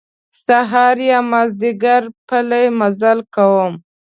[0.45, 3.73] سهار یا مازیګر پلی مزل کوم.